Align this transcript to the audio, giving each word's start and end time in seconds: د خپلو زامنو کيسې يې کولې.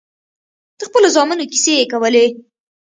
د 0.77 0.79
خپلو 0.87 1.07
زامنو 1.15 1.49
کيسې 1.51 1.73
يې 1.79 1.85
کولې. 1.91 2.25